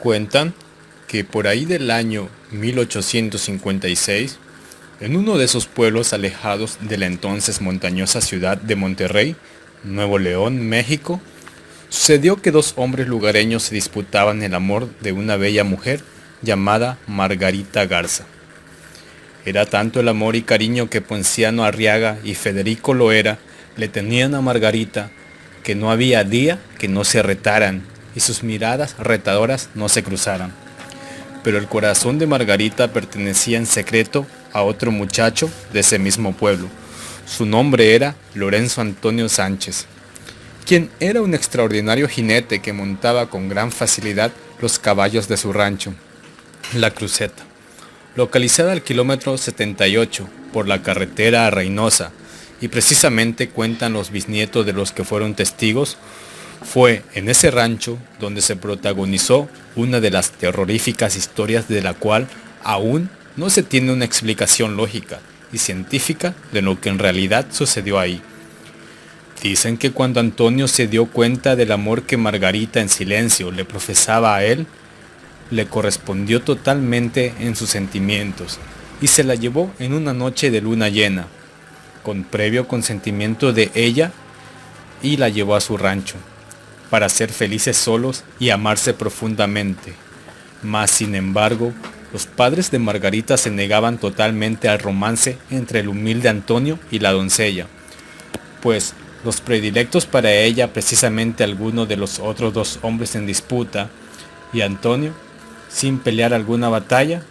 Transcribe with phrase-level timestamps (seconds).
[0.00, 0.54] Cuentan
[1.06, 4.38] que por ahí del año 1856,
[5.00, 9.36] en uno de esos pueblos alejados de la entonces montañosa ciudad de Monterrey,
[9.84, 11.20] Nuevo León, México,
[11.88, 16.00] sucedió que dos hombres lugareños se disputaban el amor de una bella mujer
[16.42, 18.24] llamada Margarita Garza.
[19.44, 23.38] Era tanto el amor y cariño que Ponciano Arriaga y Federico Loera
[23.76, 25.10] le tenían a Margarita
[25.62, 27.82] que no había día que no se retaran
[28.16, 30.52] y sus miradas retadoras no se cruzaran.
[31.44, 36.68] Pero el corazón de Margarita pertenecía en secreto a otro muchacho de ese mismo pueblo.
[37.26, 39.86] Su nombre era Lorenzo Antonio Sánchez,
[40.66, 45.94] quien era un extraordinario jinete que montaba con gran facilidad los caballos de su rancho,
[46.74, 47.44] la Cruceta.
[48.16, 52.12] Localizada al kilómetro 78 por la carretera a Reynosa,
[52.60, 55.98] y precisamente cuentan los bisnietos de los que fueron testigos,
[56.62, 62.28] fue en ese rancho donde se protagonizó una de las terroríficas historias de la cual
[62.62, 65.20] aún no se tiene una explicación lógica
[65.52, 68.20] y científica de lo que en realidad sucedió ahí.
[69.42, 74.34] Dicen que cuando Antonio se dio cuenta del amor que Margarita en silencio le profesaba
[74.34, 74.66] a él,
[75.50, 78.58] le correspondió totalmente en sus sentimientos
[79.00, 81.26] y se la llevó en una noche de luna llena,
[82.02, 84.10] con previo consentimiento de ella,
[85.02, 86.16] y la llevó a su rancho
[86.90, 89.94] para ser felices solos y amarse profundamente.
[90.62, 91.72] Mas, sin embargo,
[92.12, 97.12] los padres de Margarita se negaban totalmente al romance entre el humilde Antonio y la
[97.12, 97.66] doncella,
[98.62, 103.90] pues los predilectos para ella precisamente alguno de los otros dos hombres en disputa,
[104.52, 105.12] y Antonio,
[105.68, 107.22] sin pelear alguna batalla,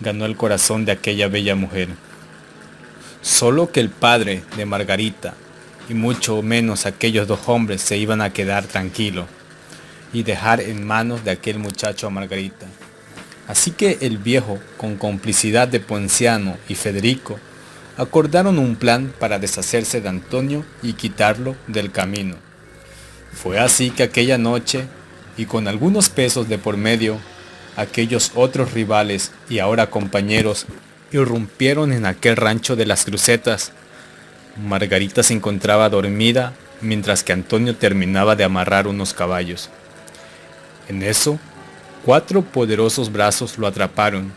[0.00, 1.88] ganó el corazón de aquella bella mujer.
[3.20, 5.34] Solo que el padre de Margarita
[5.88, 9.26] y mucho menos aquellos dos hombres se iban a quedar tranquilos
[10.12, 12.66] y dejar en manos de aquel muchacho a Margarita.
[13.48, 17.38] Así que el viejo, con complicidad de Ponciano y Federico,
[17.96, 22.36] acordaron un plan para deshacerse de Antonio y quitarlo del camino.
[23.32, 24.86] Fue así que aquella noche,
[25.36, 27.18] y con algunos pesos de por medio,
[27.76, 30.66] aquellos otros rivales y ahora compañeros
[31.10, 33.72] irrumpieron en aquel rancho de las crucetas
[34.56, 39.70] Margarita se encontraba dormida mientras que Antonio terminaba de amarrar unos caballos.
[40.88, 41.38] En eso,
[42.04, 44.32] cuatro poderosos brazos lo atraparon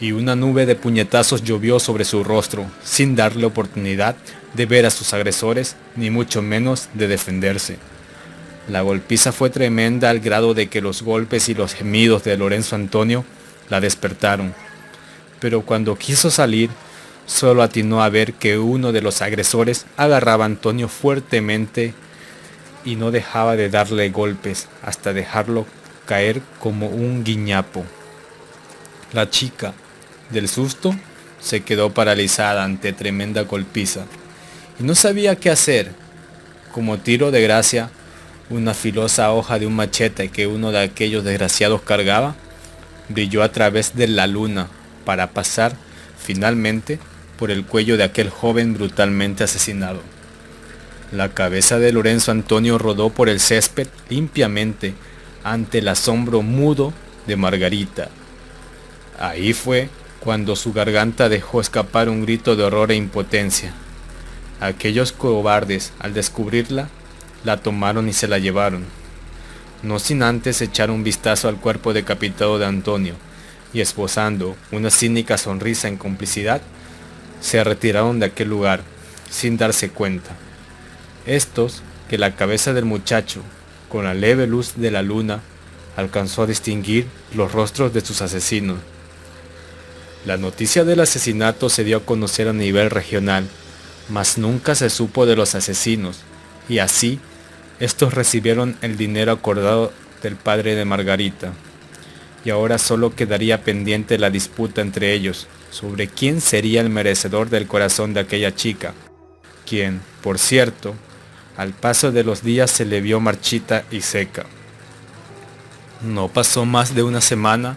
[0.00, 4.16] y una nube de puñetazos llovió sobre su rostro sin darle oportunidad
[4.54, 7.78] de ver a sus agresores ni mucho menos de defenderse.
[8.68, 12.74] La golpiza fue tremenda al grado de que los golpes y los gemidos de Lorenzo
[12.76, 13.24] Antonio
[13.68, 14.54] la despertaron.
[15.40, 16.70] Pero cuando quiso salir,
[17.32, 21.94] Solo atinó a ver que uno de los agresores agarraba a Antonio fuertemente
[22.84, 25.64] y no dejaba de darle golpes hasta dejarlo
[26.04, 27.86] caer como un guiñapo.
[29.14, 29.72] La chica,
[30.28, 30.94] del susto,
[31.40, 34.04] se quedó paralizada ante tremenda golpiza
[34.78, 35.90] y no sabía qué hacer.
[36.70, 37.88] Como tiro de gracia,
[38.50, 42.34] una filosa hoja de un machete que uno de aquellos desgraciados cargaba
[43.08, 44.68] brilló a través de la luna
[45.06, 45.74] para pasar
[46.22, 46.98] finalmente
[47.42, 50.00] por el cuello de aquel joven brutalmente asesinado.
[51.10, 54.94] La cabeza de Lorenzo Antonio rodó por el césped limpiamente
[55.42, 56.92] ante el asombro mudo
[57.26, 58.10] de Margarita.
[59.18, 59.88] Ahí fue
[60.20, 63.74] cuando su garganta dejó escapar un grito de horror e impotencia.
[64.60, 66.90] Aquellos cobardes, al descubrirla,
[67.42, 68.84] la tomaron y se la llevaron,
[69.82, 73.16] no sin antes echar un vistazo al cuerpo decapitado de Antonio,
[73.74, 76.62] y esbozando una cínica sonrisa en complicidad,
[77.42, 78.80] se retiraron de aquel lugar
[79.28, 80.30] sin darse cuenta.
[81.26, 83.42] Estos, que la cabeza del muchacho,
[83.88, 85.40] con la leve luz de la luna,
[85.96, 88.78] alcanzó a distinguir los rostros de sus asesinos.
[90.24, 93.46] La noticia del asesinato se dio a conocer a nivel regional,
[94.08, 96.20] mas nunca se supo de los asesinos,
[96.68, 97.18] y así,
[97.80, 99.92] estos recibieron el dinero acordado
[100.22, 101.52] del padre de Margarita.
[102.44, 107.66] Y ahora solo quedaría pendiente la disputa entre ellos, sobre quién sería el merecedor del
[107.66, 108.94] corazón de aquella chica,
[109.66, 110.94] quien, por cierto,
[111.56, 114.46] al paso de los días se le vio marchita y seca.
[116.02, 117.76] No pasó más de una semana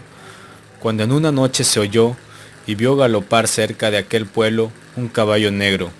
[0.80, 2.16] cuando en una noche se oyó
[2.66, 5.90] y vio galopar cerca de aquel pueblo un caballo negro.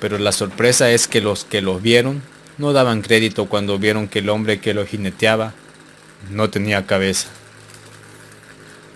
[0.00, 2.22] Pero la sorpresa es que los que lo vieron
[2.56, 5.54] no daban crédito cuando vieron que el hombre que lo jineteaba
[6.30, 7.28] no tenía cabeza.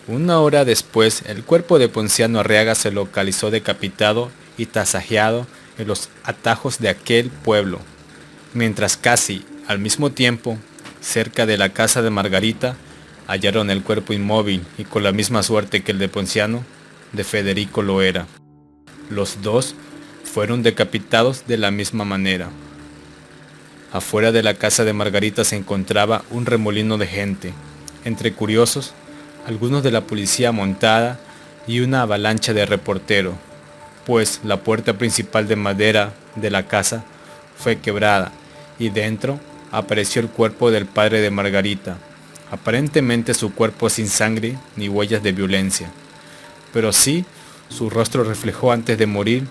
[0.08, 5.46] Una hora después, el cuerpo de Ponciano Arriaga se localizó decapitado y tasajeado
[5.78, 7.78] en los atajos de aquel pueblo,
[8.52, 10.58] mientras casi al mismo tiempo,
[11.00, 12.75] cerca de la casa de Margarita,
[13.28, 16.64] hallaron el cuerpo inmóvil y con la misma suerte que el de Ponciano,
[17.12, 18.26] de Federico lo era.
[19.08, 19.76] Los dos
[20.25, 22.50] fueron decapitados de la misma manera.
[23.93, 27.52] Afuera de la casa de Margarita se encontraba un remolino de gente,
[28.04, 28.94] entre curiosos,
[29.47, 31.19] algunos de la policía montada
[31.67, 33.35] y una avalancha de reportero,
[34.06, 37.05] pues la puerta principal de madera de la casa
[37.56, 38.33] fue quebrada
[38.79, 39.39] y dentro
[39.71, 41.99] apareció el cuerpo del padre de Margarita,
[42.50, 45.91] aparentemente su cuerpo sin sangre ni huellas de violencia,
[46.73, 47.25] pero sí
[47.69, 49.47] su rostro reflejó antes de morir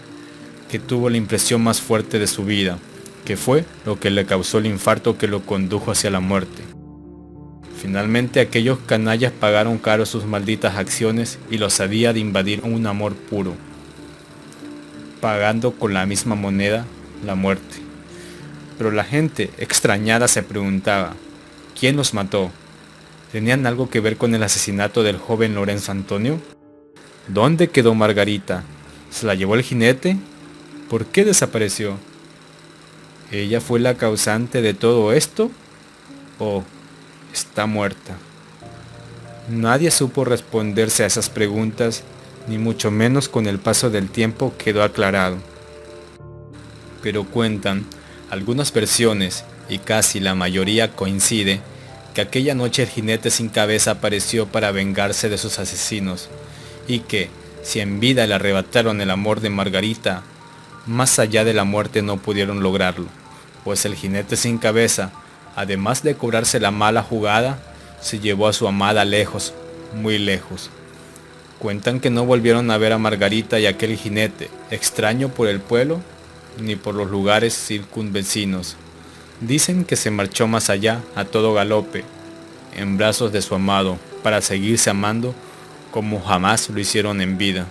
[0.70, 2.78] que tuvo la impresión más fuerte de su vida,
[3.26, 6.71] que fue lo que le causó el infarto que lo condujo hacia la muerte.
[7.82, 13.16] Finalmente aquellos canallas pagaron caro sus malditas acciones y los había de invadir un amor
[13.16, 13.56] puro,
[15.20, 16.86] pagando con la misma moneda
[17.26, 17.78] la muerte.
[18.78, 21.16] Pero la gente extrañada se preguntaba,
[21.80, 22.52] ¿quién los mató?
[23.32, 26.40] ¿Tenían algo que ver con el asesinato del joven Lorenzo Antonio?
[27.30, 28.64] ¿Dónde quedó Margarita?
[29.10, 30.18] ¿Se la llevó el jinete?
[30.88, 31.98] ¿Por qué desapareció?
[33.32, 35.50] ¿Ella fue la causante de todo esto?
[36.38, 36.64] ¿O
[37.34, 38.18] está muerta?
[39.50, 42.04] Nadie supo responderse a esas preguntas,
[42.48, 45.38] ni mucho menos con el paso del tiempo quedó aclarado.
[47.02, 47.86] Pero cuentan
[48.30, 51.62] algunas versiones, y casi la mayoría coincide,
[52.14, 56.30] que aquella noche el jinete sin cabeza apareció para vengarse de sus asesinos,
[56.88, 57.30] y que,
[57.64, 60.24] si en vida le arrebataron el amor de Margarita,
[60.86, 63.08] más allá de la muerte no pudieron lograrlo
[63.64, 65.12] pues el jinete sin cabeza,
[65.56, 67.60] además de cobrarse la mala jugada,
[68.02, 69.54] se llevó a su amada lejos,
[69.96, 70.70] muy lejos.
[71.60, 76.02] Cuentan que no volvieron a ver a Margarita y aquel jinete, extraño por el pueblo
[76.60, 78.76] ni por los lugares circunvecinos.
[79.42, 82.04] Dicen que se marchó más allá a todo galope,
[82.76, 85.36] en brazos de su amado, para seguirse amando
[85.92, 87.68] como jamás lo hicieron en vida.